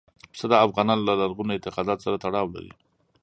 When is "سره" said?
2.05-2.21